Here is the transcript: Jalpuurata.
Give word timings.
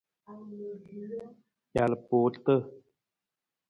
Jalpuurata. 1.75 2.55